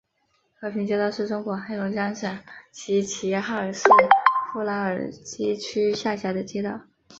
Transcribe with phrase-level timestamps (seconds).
[0.59, 2.39] 和平街道是中国黑龙江省
[2.71, 3.87] 齐齐哈尔市
[4.51, 6.79] 富拉尔基区下辖的一个街道。